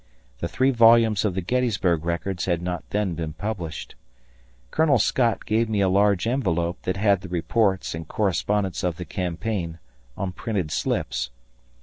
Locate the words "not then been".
2.63-3.33